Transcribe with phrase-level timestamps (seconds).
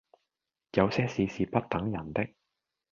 [0.71, 2.27] 有些事是不等人的